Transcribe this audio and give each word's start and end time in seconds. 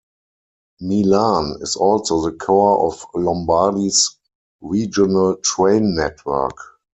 Milan 0.79 1.57
is 1.61 1.75
also 1.75 2.23
the 2.23 2.35
core 2.35 2.87
of 2.87 3.05
Lombardy's 3.13 4.15
regional 4.59 5.35
train 5.43 5.93
network. 5.93 6.57